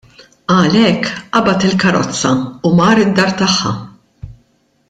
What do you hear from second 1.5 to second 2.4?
il-karrozza